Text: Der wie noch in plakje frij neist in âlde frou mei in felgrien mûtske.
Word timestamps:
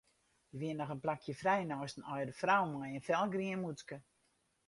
Der 0.51 0.59
wie 0.61 0.73
noch 0.79 0.91
in 0.93 1.01
plakje 1.03 1.35
frij 1.41 1.61
neist 1.69 1.99
in 1.99 2.07
âlde 2.13 2.33
frou 2.41 2.63
mei 2.71 2.91
in 2.97 3.05
felgrien 3.07 3.61
mûtske. 3.65 3.97